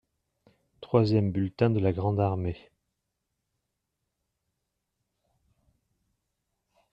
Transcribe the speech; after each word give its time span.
Troisième 0.81 1.31
bulletin 1.31 1.69
de 1.69 1.79
la 1.79 1.93
grande 1.93 2.19
armée. 2.19 2.71